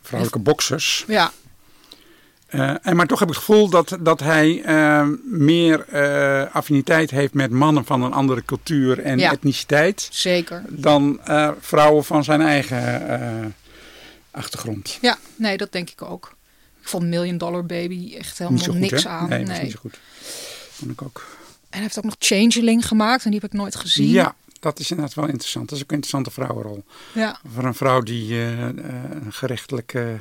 [0.00, 1.04] Vrouwelijke boxers.
[1.06, 1.32] ja,
[2.48, 7.10] Eh, en maar toch heb ik het gevoel dat, dat hij eh, meer eh, affiniteit
[7.10, 9.32] heeft met mannen van een andere cultuur en Ja.
[9.32, 10.08] etniciteit.
[10.12, 10.62] zeker.
[10.68, 11.20] Dan
[11.60, 13.54] vrouwen van zijn eigen
[14.30, 14.98] achtergrond.
[15.00, 16.36] Ja, nee, dat denk ik ook.
[16.80, 19.08] Ik vond Million Dollar Baby echt helemaal goed, niks hè?
[19.08, 19.28] aan.
[19.28, 19.98] Nee, Nee, niet zo goed.
[20.70, 21.26] Vond ik ook.
[21.60, 24.08] En hij heeft ook nog Changeling gemaakt en die heb ik nooit gezien.
[24.08, 25.68] Ja, dat is inderdaad wel interessant.
[25.68, 26.84] Dat is ook een interessante vrouwenrol.
[27.14, 27.38] ja.
[27.54, 30.18] Voor een vrouw die een gerechtelijke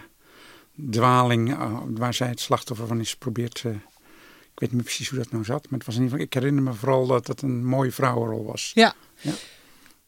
[0.92, 3.62] dwaling, eh, waar zij het slachtoffer van is, probeert.
[3.66, 6.18] eh, ik weet niet meer precies hoe dat nou zat, maar het was in ieder
[6.18, 8.72] geval, ik herinner me vooral dat het een mooie vrouwenrol was.
[8.74, 8.94] Ja.
[9.20, 9.32] Ja.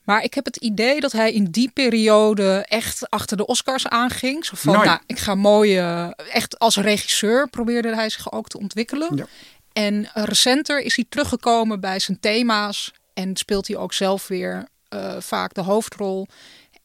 [0.04, 4.46] Maar ik heb het idee dat hij in die periode echt achter de Oscars aanging.
[4.46, 4.84] Zo van, ja.
[4.84, 6.14] nou, ik ga mooie...
[6.32, 9.16] Echt als regisseur probeerde hij zich ook te ontwikkelen.
[9.16, 9.26] Ja.
[9.74, 12.94] En eh, recenter is hij teruggekomen bij zijn thema's.
[13.14, 16.28] En speelt hij ook zelf weer eh, vaak de hoofdrol.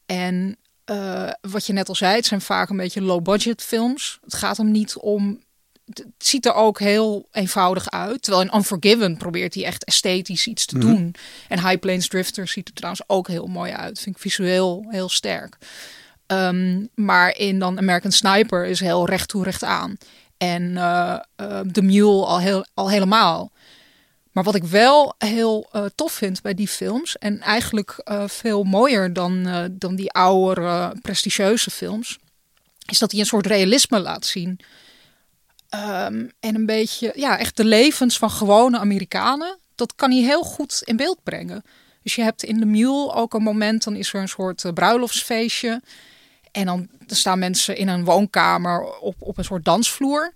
[0.05, 4.19] En eh, wat je net al zei, het zijn vaak een beetje low-budget films.
[4.23, 5.43] Het gaat hem niet om...
[5.85, 8.21] Het ziet er ook heel eenvoudig uit.
[8.21, 11.15] Terwijl in Unforgiven probeert hij echt esthetisch iets te doen.
[11.49, 13.99] En High Plains Drifter ziet er trouwens ook heel mooi uit.
[13.99, 15.57] Vind ik visueel heel sterk.
[16.25, 19.97] Ehm, maar in dan American Sniper is heel recht toe recht aan.
[20.37, 23.51] En eh eh, The Mule al, heel, al helemaal.
[24.35, 28.63] Maar wat ik wel heel eh, tof vind bij die films, en eigenlijk eh, veel
[28.63, 32.17] mooier dan, eh, dan die oudere, prestigieuze films,
[32.85, 34.59] is dat hij een soort realisme laat zien.
[35.69, 39.57] Ehm, en een beetje, ja, echt de levens van gewone Amerikanen.
[39.75, 41.63] Dat kan hij heel goed in beeld brengen.
[42.03, 45.81] Dus je hebt in de Mule ook een moment, dan is er een soort bruiloftsfeestje.
[46.51, 50.33] En dan, dan staan mensen in een woonkamer op, op een soort dansvloer.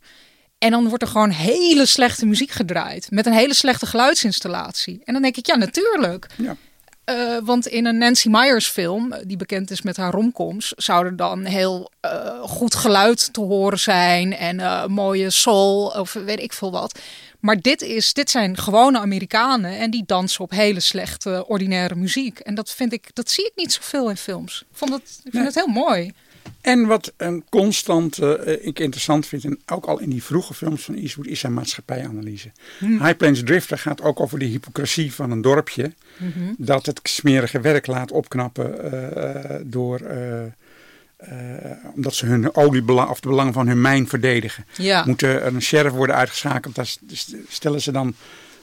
[0.59, 3.11] En dan wordt er gewoon hele slechte muziek gedraaid.
[3.11, 5.01] Met een hele slechte geluidsinstallatie.
[5.03, 6.27] En dan denk ik, ja, natuurlijk.
[6.37, 6.55] Ja.
[7.03, 11.15] eh, want in een Nancy Myers film, die bekend is met haar romcoms, zou er
[11.15, 16.53] dan heel eh, goed geluid te horen zijn en eh, mooie soul of weet ik
[16.53, 16.99] veel wat.
[17.39, 22.39] Maar dit, is, dit zijn gewone Amerikanen en die dansen op hele slechte, ordinaire muziek.
[22.39, 24.61] En dat vind ik, dat zie ik niet zoveel in films.
[24.69, 26.11] Ik, vond het, ik vind het heel mooi.
[26.61, 30.83] En wat een constant eh, ik interessant vind, en ook al in die vroege films
[30.83, 32.51] van Eastwood, is zijn maatschappijanalyse.
[32.79, 35.93] High Plains Drifter gaat ook over de hypocrisie van een dorpje.
[36.57, 40.01] Dat het smerige werk laat opknappen eh, eh, door...
[41.95, 44.65] omdat ze hun oliebelang of de belangen van hun mijn verdedigen.
[44.77, 45.03] Ja.
[45.05, 48.15] Moet er een sheriff worden uitgeschakeld, daar st- stellen ze dan,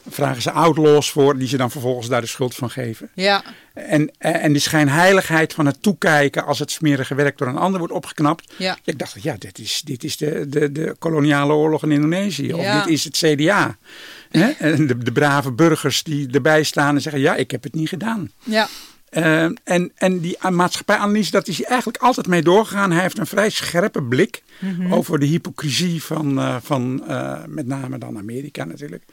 [0.09, 3.09] vragen ze outlaws voor, die ze dan vervolgens daar de schuld van geven.
[3.13, 3.43] Ja,
[3.73, 7.93] En, en die schijnheiligheid van het toekijken als het smerige werk door een ander wordt
[7.93, 8.53] opgeknapt.
[8.57, 8.77] Ja.
[8.83, 12.53] Ik dacht, ja, dit is, dit is de, de, de koloniale oorlog in Indonesië.
[12.53, 12.83] Of Ja.
[12.83, 13.77] dit is het CDA.
[14.29, 14.49] Hè?
[14.59, 17.89] En de, de brave burgers die erbij staan en zeggen, ja, ik heb het niet
[17.89, 18.31] gedaan.
[18.43, 18.67] ja,
[19.09, 22.91] Eh, en, en die maatschappijanalyse, dat is hij eigenlijk altijd mee doorgegaan.
[22.91, 24.93] Hij heeft een vrij scherpe blik Mhm.
[24.93, 29.03] over de hypocrisie van, eh, van eh, met name dan Amerika natuurlijk.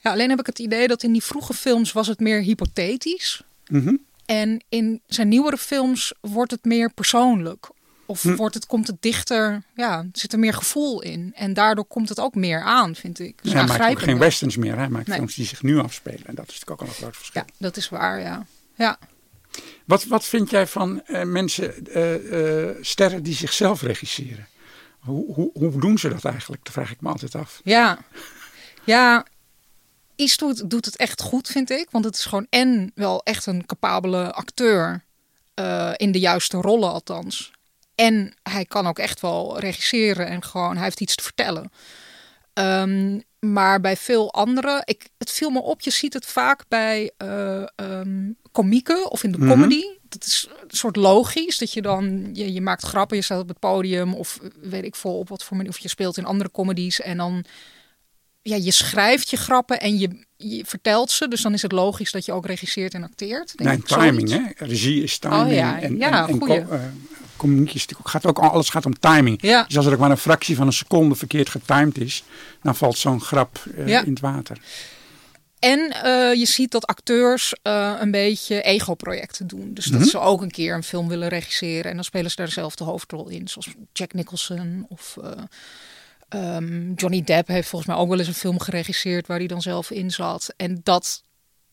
[0.00, 0.10] Ja.
[0.10, 3.42] Alleen heb ik het idee dat in die vroege films was het meer hypothetisch.
[3.68, 3.96] Mhm.
[4.26, 7.68] En in zijn nieuwere films wordt het meer persoonlijk.
[8.06, 8.34] Of Hm.
[8.34, 11.32] wordt het, komt het dichter, ja, zit er meer gevoel in.
[11.34, 13.42] En daardoor komt het ook meer aan, vind ik.
[13.42, 14.76] Dus hij maakt ook geen westerns meer.
[14.76, 15.16] Hij maakt Nee.
[15.16, 16.26] films die zich nu afspelen.
[16.26, 17.42] En dat is natuurlijk ook al een groot verschil.
[17.46, 18.46] Ja, dat is waar, ja.
[18.74, 18.98] Ja,
[19.84, 24.48] Wat, wat vind jij van eh, mensen, eh, eh, sterren die zichzelf regisseren?
[24.98, 26.64] Hoe, hoe, hoe doen ze dat eigenlijk?
[26.64, 27.60] Dat vraag ik me altijd af.
[27.64, 27.98] ja.
[28.84, 29.26] ja.
[30.20, 31.90] Eastwood doet het echt goed, vind ik.
[31.90, 35.04] Want het is gewoon en wel echt een capabele acteur.
[35.54, 37.50] eh, in de juiste rollen althans.
[37.94, 41.70] En hij kan ook echt wel regisseren en gewoon, hij heeft iets te vertellen.
[42.52, 47.10] Ehm, maar bij veel anderen, ik, het viel me op, je ziet het vaak bij
[47.16, 49.82] ehm, komieken of in de comedy.
[50.08, 53.48] Dat is een soort logisch, dat je dan, je, je maakt grappen, je staat op
[53.48, 56.50] het podium of weet ik veel op wat voor manier, of je speelt in andere
[56.50, 57.44] comedies en dan,
[58.42, 61.28] ja, je schrijft je grappen en je, je vertelt ze.
[61.28, 63.56] Dus dan is het logisch dat je ook regisseert en acteert.
[63.58, 64.52] denk Nee, ik, timing, zoiets.
[64.58, 64.64] hè?
[64.66, 65.42] Regie is timing.
[65.42, 66.58] Oh ja, en, ja, en, en goeie.
[66.58, 69.42] natuurlijk ook- gaat ook alles gaat om timing.
[69.42, 69.64] Ja.
[69.64, 72.22] Dus als er ook maar een fractie van een seconde verkeerd getimed is,
[72.62, 74.02] dan valt zo'n grap eh, Ja.
[74.04, 74.58] in het water.
[75.58, 79.74] En eh, je ziet dat acteurs eh, een beetje ego-projecten doen.
[79.74, 81.84] Dus dat ze ook een keer een film willen regisseren.
[81.90, 83.48] En dan spelen ze daar zelf de hoofdrol in.
[83.48, 85.16] Zoals Jack Nicholson of
[86.30, 89.62] ehm, Johnny Depp heeft volgens mij ook wel eens een film geregisseerd waar hij dan
[89.62, 90.54] zelf in zat.
[90.56, 91.22] En dat,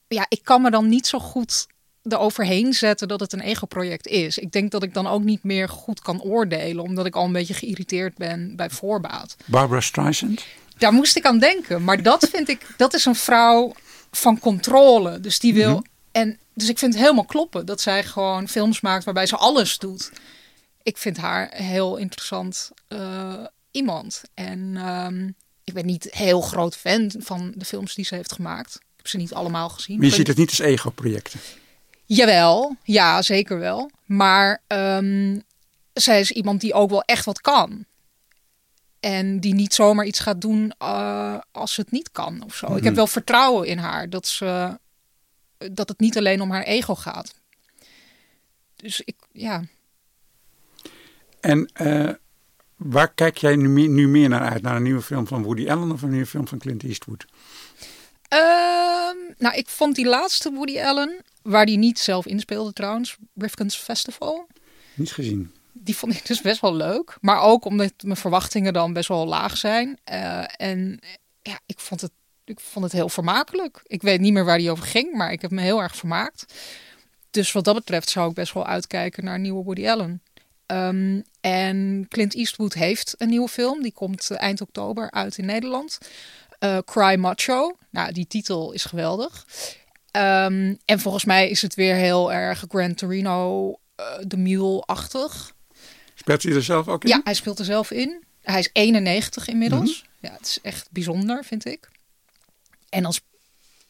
[0.07, 1.67] ja, ik kan me dan niet zo goed
[2.03, 4.37] eroverheen zetten dat het een ego-project is.
[4.37, 7.31] Ik denk dat ik dan ook niet meer goed kan oordelen, omdat ik al een
[7.31, 10.45] beetje geïrriteerd ben bij voorbaat Barbara Streisand.
[10.77, 11.83] daar moest ik aan denken.
[11.83, 13.73] Maar dat vind ik, dat is een vrouw
[14.11, 15.19] van controle.
[15.19, 15.83] Dus die wil.
[16.11, 19.77] En dus ik vind het helemaal kloppen dat zij gewoon films maakt waarbij ze alles
[19.77, 20.11] doet.
[20.83, 23.33] Ik vind haar heel interessant eh,
[23.77, 24.21] iemand.
[24.33, 25.27] En ehm,
[25.63, 28.75] ik ben niet heel groot fan van de films die ze heeft gemaakt.
[28.75, 29.97] Ik heb ze niet allemaal gezien.
[29.97, 31.39] Maar je ziet het niet als ego-projecten.
[32.05, 33.91] Jawel, ja, zeker wel.
[34.05, 35.39] Maar ehm,
[35.93, 37.85] zij is iemand die ook wel echt wat kan.
[38.99, 42.75] En die niet zomaar iets gaat doen eh, als ze het niet kan of zo.
[42.75, 44.79] Ik heb wel vertrouwen in haar dat, ze,
[45.57, 47.33] dat het niet alleen om haar ego gaat.
[48.75, 49.63] Dus ik, ja.
[51.39, 52.13] En eh,
[52.77, 54.61] waar kijk jij nu meer, nu meer naar uit?
[54.61, 57.25] Naar een nieuwe film van Woody Allen of een nieuwe film van Clint Eastwood?
[58.27, 63.75] Ehm, nou, ik vond die laatste Woody Allen, waar die niet zelf inspeelde trouwens, Rifkin's
[63.75, 64.47] Festival.
[64.93, 65.51] Niet gezien.
[65.73, 67.17] die vond ik dus best wel leuk.
[67.21, 69.99] Maar ook omdat mijn verwachtingen dan best wel laag zijn.
[70.03, 70.99] Eh, en
[71.41, 72.11] ja, ik vond, het,
[72.45, 73.81] ik vond het heel vermakelijk.
[73.83, 76.53] Ik weet niet meer waar die over ging, maar ik heb me heel erg vermaakt.
[77.31, 80.21] Dus wat dat betreft zou ik best wel uitkijken naar een nieuwe Woody Allen.
[80.67, 83.81] Ehm, en Clint Eastwood heeft een nieuwe film.
[83.81, 85.97] Die komt eh, eind oktober uit in Nederland.
[86.59, 87.77] Eh, Cry Macho.
[87.89, 89.45] Nou, die titel is geweldig.
[90.11, 95.51] Ehm, en volgens mij is het weer heel erg Gran Torino, eh de Mule-achtig.
[96.15, 97.09] Speelt hij er zelf ook in?
[97.09, 98.23] Ja, hij speelt er zelf in.
[98.41, 100.05] Hij is 91 inmiddels.
[100.21, 100.27] Mhm.
[100.27, 101.89] Ja, het is echt bijzonder, vind ik.
[102.89, 103.25] En dan sp-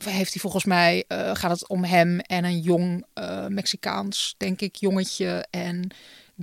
[0.06, 3.06] heeft hij volgens mij, gaat het om hem en een jong
[3.48, 5.46] Mexicaans, denk ik, jongetje.
[5.50, 5.90] En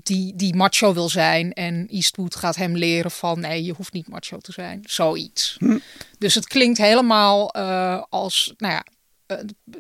[0.02, 1.52] die, die macho wil zijn.
[1.52, 4.80] En Eastwood gaat hem leren van, nee, je hoeft niet macho te zijn.
[4.84, 5.56] Zoiets.
[5.58, 5.78] Hm.
[6.18, 8.84] Dus het klinkt helemaal eh, als, nou ja,
[9.26, 9.38] eh,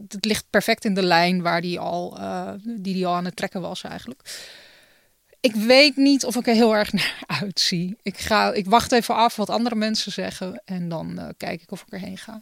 [0.08, 3.36] het ligt perfect in de lijn waar die al, eh, die die al aan het
[3.36, 4.52] trekken was eigenlijk.
[5.40, 7.96] Ik weet niet of ik er heel erg naar uitzie.
[8.02, 11.82] Ik, ga, ik wacht even af wat andere mensen zeggen en dan kijk ik of
[11.82, 12.40] ik erheen ga.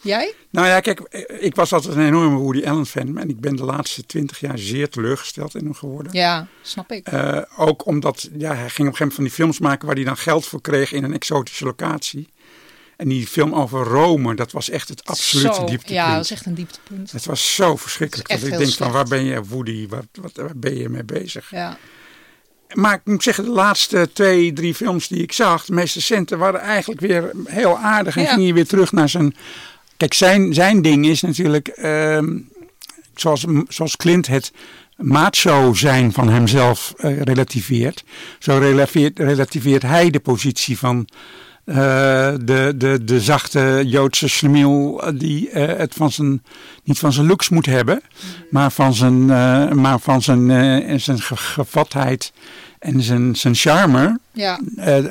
[0.00, 0.34] Jij?
[0.50, 1.00] Nou ja, kijk,
[1.40, 3.18] ik was altijd een enorme Woody Allen fan.
[3.18, 6.12] En ik ben de laatste twintig jaar zeer teleurgesteld in hem geworden.
[6.12, 7.06] Ja, snap ik.
[7.06, 9.94] Eh, ook omdat ja, hij ging op een gegeven moment van die films maken waar
[9.96, 12.28] hij dan geld voor kreeg in een exotische locatie.
[12.96, 15.88] En die film over Rome, dat was echt het absolute Zo, dieptepunt.
[15.98, 17.12] Ja, dat is echt een dieptepunt.
[17.12, 18.28] Het was zo verschrikkelijk.
[18.28, 19.88] Dat ik denk van, waar ben je Woody?
[19.88, 21.50] Wat, wat, waar ben je mee bezig?
[21.50, 21.76] Ja.
[22.74, 26.36] Maar ik moet zeggen, de laatste twee, drie films die ik zag, de meest recente,
[26.36, 28.16] waren eigenlijk weer heel aardig.
[28.16, 28.32] En Ja.
[28.32, 29.36] ging je weer terug naar zijn...
[30.00, 32.38] Kijk, zijn, zijn ding is natuurlijk, ehm,
[33.14, 34.52] zoals, zoals Clint het
[34.96, 38.04] macho zijn van hemzelf eh, relativeert.
[38.38, 41.08] Zo relativeert, relativeert hij de positie van
[41.64, 41.74] eh,
[42.44, 46.42] de, de, de zachte Joodse slemiel eh, die het van zijn,
[46.84, 48.02] niet van zijn looks moet hebben,
[48.50, 49.26] maar van zijn,
[49.80, 52.32] maar van zijn, zijn ge- gevatheid
[52.80, 54.18] en zijn, zijn charme.
[54.32, 54.60] Ja.
[54.76, 55.04] Eh,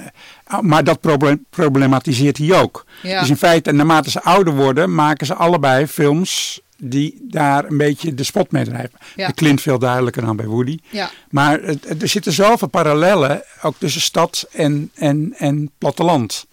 [0.61, 2.85] maar dat proble- problematiseert hij ook.
[3.03, 3.19] Ja.
[3.19, 8.13] Dus in feite, naarmate ze ouder worden, maken ze allebei films die daar een beetje
[8.13, 8.99] de spot mee drijven.
[9.15, 9.27] Ja.
[9.27, 10.79] De Clint veel duidelijker dan bij Woody.
[10.89, 11.09] Ja.
[11.29, 11.59] Maar
[11.99, 16.45] er zitten zoveel parallellen, ook tussen stad en, en, en platteland.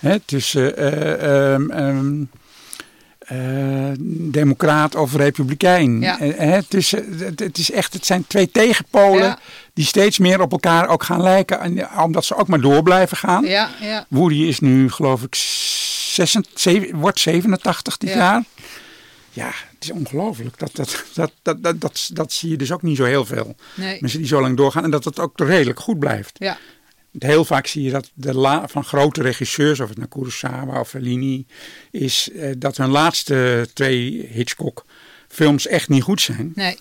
[0.00, 2.22] Hè, tussen eh, ehm, ehm,
[3.28, 3.38] eh,
[4.30, 6.00] democraat of republikein.
[6.00, 6.20] Ja.
[6.20, 9.38] Eh, tussen, het, het, is echt, het zijn twee tegenpolen Ja.
[9.74, 11.60] die steeds meer op elkaar ook gaan lijken.
[11.60, 13.44] En, omdat ze ook maar door blijven gaan.
[13.44, 14.06] Ja, ja.
[14.08, 18.16] Woody is nu geloof ik 86, zeven- wordt 87 dit Ja.
[18.16, 18.44] jaar.
[19.30, 20.58] Ja, het is ongelooflijk.
[20.58, 23.56] Dat, dat, dat, dat, dat, dat, dat zie je dus ook niet zo heel veel.
[23.74, 23.96] Nee.
[24.00, 26.30] Mensen die zo lang doorgaan en dat het ook redelijk goed blijft.
[26.38, 26.56] Ja.
[27.18, 30.88] Heel vaak zie je dat de la, van grote regisseurs, of het nou Kurosawa of
[30.88, 31.46] Fellini
[31.90, 34.84] is, eh, dat hun laatste twee Hitchcock
[35.28, 36.52] films echt niet goed zijn.
[36.54, 36.78] Nee.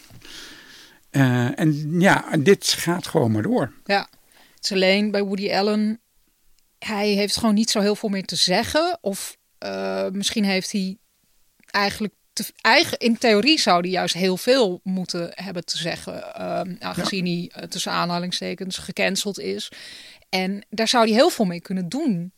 [1.09, 3.73] Eh, en ja, dit gaat gewoon maar door.
[3.85, 4.09] Ja,
[4.55, 5.99] het is alleen bij Woody Allen.
[6.79, 8.97] Hij heeft gewoon niet zo heel veel meer te zeggen.
[9.01, 10.97] Of eh, misschien heeft hij
[11.65, 12.13] eigenlijk.
[12.37, 16.33] Te, eigen, in theorie zou hij juist heel veel moeten hebben te zeggen.
[16.35, 19.71] ehm, aangezien hij eh, tussen aanhalingstekens gecanceld is.
[20.29, 22.31] En daar zou hij heel veel mee kunnen doen.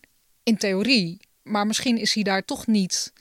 [0.43, 1.19] In theorie.
[1.43, 3.13] Maar misschien is hij daar toch niet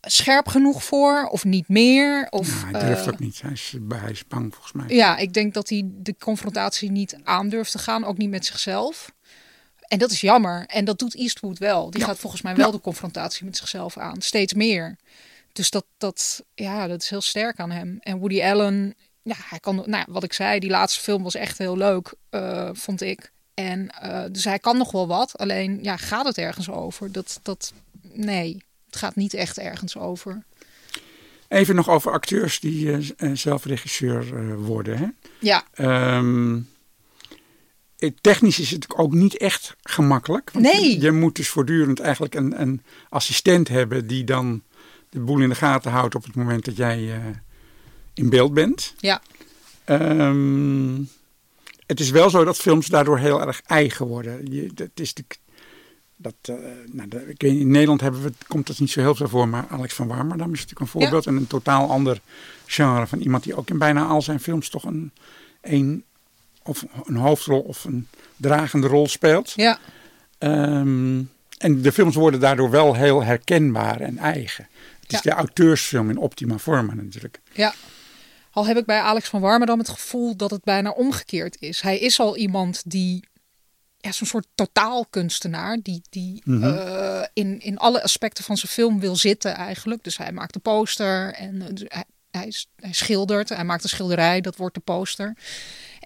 [0.00, 1.26] scherp genoeg voor.
[1.30, 2.26] Of niet meer.
[2.30, 3.42] Of, Nou, hij durft eh, ook niet.
[3.42, 4.96] Hij is, hij is bang volgens mij.
[4.96, 9.12] ja, ik denk dat hij de confrontatie niet aandurft te gaan, ook niet met zichzelf.
[9.80, 10.64] En dat is jammer.
[10.66, 11.90] En dat doet Eastwood wel.
[11.90, 12.06] Die Ja.
[12.06, 12.72] gaat volgens mij wel Ja.
[12.72, 14.20] de confrontatie met zichzelf aan.
[14.22, 14.96] Steeds meer.
[15.52, 17.96] Dus dat, dat, ja, dat is heel sterk aan hem.
[18.00, 21.58] En Woody Allen, ja, hij kan, nou, wat ik zei, die laatste film was echt
[21.58, 23.32] heel leuk, eh, vond ik.
[23.54, 25.38] En eh, dus hij kan nog wel wat.
[25.38, 27.12] Alleen, ja, gaat het ergens over?
[27.12, 30.44] Dat, dat, nee, het gaat niet echt ergens over.
[31.48, 34.98] Even nog over acteurs die eh, eh, zelf regisseur worden.
[34.98, 35.06] Hè?
[35.40, 36.58] Ja, Ehm,
[37.98, 40.50] eh, technisch is het ook niet echt gemakkelijk.
[40.50, 40.90] Want Nee.
[40.90, 44.62] Je, je moet dus voortdurend eigenlijk een, een assistent hebben die dan
[45.10, 47.20] de boel in de gaten houdt op het moment dat jij eh,
[48.14, 48.94] in beeld bent.
[48.98, 49.20] ja,
[49.84, 51.00] Ehm,
[51.86, 54.52] het is wel zo dat films daardoor heel erg eigen worden.
[54.52, 55.24] Je, dat is de,
[56.16, 56.54] dat, eh,
[56.92, 59.48] nou, de- ik weet, in Nederland hebben we, komt dat niet zo heel veel voor,
[59.48, 61.26] maar Alex van Warmerdam is natuurlijk een voorbeeld.
[61.26, 62.20] En een totaal ander
[62.66, 65.12] genre van iemand die ook in bijna al zijn films toch een,
[65.60, 66.04] een,
[66.62, 69.52] of een hoofdrol of een dragende rol speelt.
[69.56, 69.78] ja.
[70.38, 71.22] Ehm,
[71.58, 74.68] en de films worden daardoor wel heel herkenbaar en eigen.
[75.08, 77.40] Het is de auteursfilm in optima forma natuurlijk.
[77.52, 77.74] Ja.
[78.50, 81.80] Al heb ik bij Alex van Warmerdam het gevoel dat het bijna omgekeerd is.
[81.80, 83.24] Hij is al iemand die,
[83.96, 89.16] ja, zo'n soort totaalkunstenaar, die, die eh, in, in alle aspecten van zijn film wil
[89.16, 90.04] zitten eigenlijk.
[90.04, 94.40] Dus hij maakt de poster en eh, dus hij, hij schildert, hij maakt een schilderij,
[94.40, 95.36] dat wordt de poster.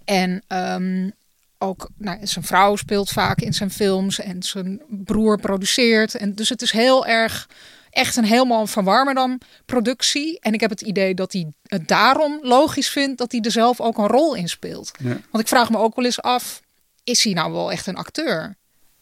[0.05, 1.11] En ehm,
[1.59, 6.15] ook nou, zijn vrouw speelt vaak in zijn films en zijn broer produceert.
[6.15, 7.49] En dus het is heel erg
[7.93, 10.41] echt een helemaal van Warmerdam productie.
[10.41, 13.81] En ik heb het idee dat hij het daarom logisch vindt dat hij er zelf
[13.81, 14.91] ook een rol in speelt.
[14.99, 15.09] Ja.
[15.31, 16.61] Want ik vraag me ook wel eens af,
[17.05, 18.57] is hij nou wel echt een acteur?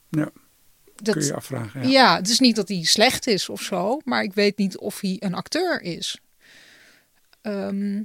[0.08, 0.30] Ja,
[0.96, 1.82] Dat, kun je afvragen.
[1.82, 1.88] ja.
[1.88, 2.16] Ja.
[2.16, 5.16] het is niet dat hij slecht is of zo, maar ik weet niet of hij
[5.18, 6.18] een acteur is.
[7.42, 8.02] Ehm,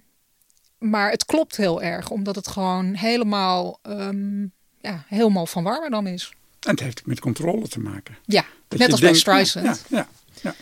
[0.78, 4.42] maar het klopt heel erg, omdat het gewoon helemaal, ehm,
[4.82, 6.32] ja, helemaal van Warmerdam is.
[6.60, 8.18] En het heeft met controle te maken.
[8.26, 9.86] Ja, Dat net als bij denkt, Streisand.
[9.90, 10.08] Ja, ja,
[10.42, 10.56] ja.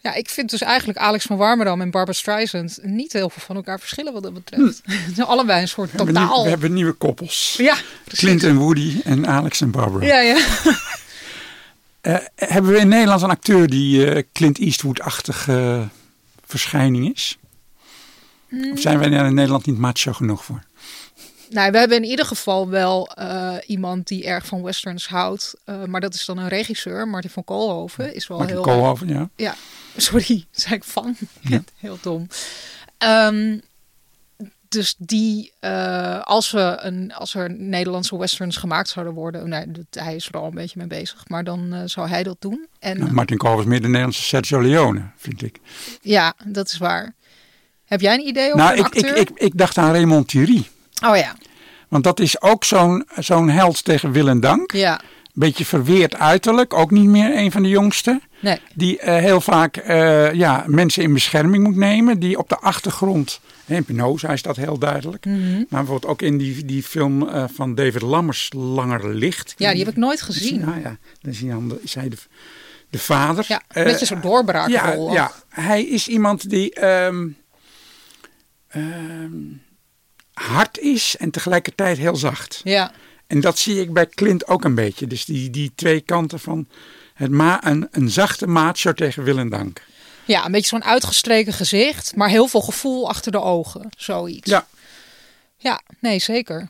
[0.00, 3.56] Ja, ik vind dus eigenlijk Alex van Warmerdam en Barbara Streisand niet heel veel van
[3.56, 4.82] elkaar verschillen wat dat betreft.
[4.86, 6.42] Ze zijn allebei een soort We, hebben nieuw- totaal.
[6.44, 7.54] we hebben nieuwe koppels.
[7.58, 8.24] Ja, precies.
[8.24, 10.06] Clint en Woody en Alex en Barbara.
[10.06, 10.38] Ja, ja.
[12.00, 15.88] Eh, hebben we in Nederland een acteur die eh, Clint Eastwood-achtige
[16.46, 17.38] verschijning is?
[18.72, 20.62] Of zijn wij daar in Nederland niet macho genoeg voor?
[21.50, 25.54] Nou, we hebben in ieder geval wel eh, iemand die erg van westerns houdt.
[25.64, 27.08] Eh, maar dat is dan een regisseur.
[27.08, 28.64] Martin van Koolhoven is wel Martin heel...
[28.64, 29.28] Koolhoven, ja.
[29.36, 29.54] Ja,
[30.10, 31.16] sorry, zei ik van.
[31.76, 32.26] heel dom.
[32.98, 33.58] Ehm,
[34.68, 40.14] dus die, eh, als, we een, als er Nederlandse westerns gemaakt zouden worden, nou, hij
[40.14, 42.66] is er al een beetje mee bezig, maar dan eh, zou hij dat doen.
[42.78, 45.58] En Nou, Martin Koolhoven is meer de Nederlandse Sergio Leone, vind ik.
[46.02, 47.14] ja, dat is waar.
[47.84, 49.16] Heb jij een idee over Nou, ik, ik, acteur?
[49.16, 50.68] ik, ik dacht aan Raymond Thierry.
[51.04, 51.36] Oh ja,
[51.88, 54.72] Want dat is ook zo'n zo'n held tegen wil en dank.
[54.72, 55.00] ja,
[55.38, 58.22] Beetje verweerd uiterlijk, ook niet meer een van de jongsten.
[58.40, 62.18] nee, Die eh, heel vaak eh, ja, mensen in bescherming moet nemen.
[62.18, 65.24] Die op de achtergrond, hè, in Pinoza is dat heel duidelijk.
[65.24, 65.52] Mhm.
[65.56, 69.54] Maar bijvoorbeeld ook in die, die film eh, van David Lammers, Langer Licht.
[69.56, 70.60] ja, die heb ik nooit gezien.
[70.60, 72.16] Nou ja, dan dan, is hij de,
[72.90, 73.44] de vader.
[73.48, 75.12] Ja, een beetje zo'n doorbraakrol.
[75.12, 77.28] ja, ja, hij is iemand die ehm,
[78.68, 79.32] ehm,
[80.32, 82.60] hard is en tegelijkertijd heel zacht.
[82.64, 82.92] ja,
[83.28, 85.06] En dat zie ik bij Clint ook een beetje.
[85.06, 86.68] Dus die, die twee kanten van
[87.14, 89.82] het ma een, een zachte macho tegen wil en dank.
[90.24, 94.50] ja, een beetje zo'n uitgestreken gezicht, maar heel veel gevoel achter de ogen, zoiets.
[94.50, 94.66] Ja,
[95.56, 96.68] Ja, nee, zeker.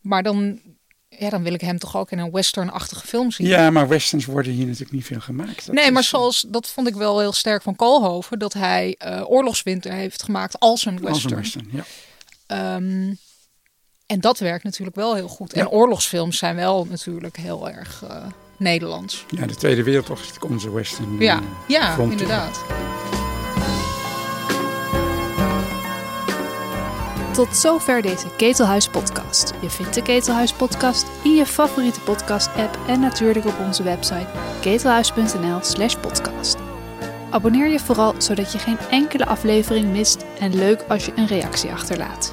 [0.00, 0.60] Maar dan,
[1.08, 3.46] ja, dan wil ik hem toch ook in een western-achtige film zien.
[3.46, 5.66] ja, maar westerns worden hier natuurlijk niet veel gemaakt.
[5.66, 8.94] Dat nee, maar is- zoals, dat vond ik wel heel sterk van Koolhoven, dat hij
[8.98, 11.32] eh, Oorlogswinter heeft gemaakt als een Als western.
[11.32, 11.84] een western, ja.
[12.46, 13.14] Ehm,
[14.12, 15.54] en dat werkt natuurlijk wel heel goed.
[15.54, 15.60] Ja.
[15.60, 18.16] En oorlogsfilms zijn wel natuurlijk heel erg eh,
[18.56, 19.24] Nederlands.
[19.28, 21.18] Ja, de Tweede Wereldoorlog is natuurlijk onze western.
[21.18, 22.20] Ja, eh, ja frontier.
[22.20, 22.60] inderdaad.
[27.32, 29.52] Tot zover deze Ketelhuis podcast.
[29.60, 34.26] Je vindt de Ketelhuis podcast in je favoriete podcast app en natuurlijk op onze website
[34.60, 36.56] ketelhuis.nl slash podcast.
[37.30, 41.70] Abonneer je vooral zodat je geen enkele aflevering mist en leuk als je een reactie
[41.70, 42.32] achterlaat.